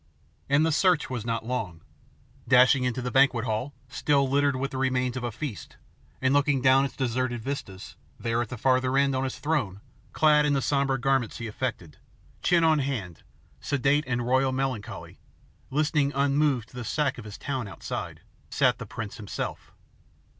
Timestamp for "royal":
14.23-14.51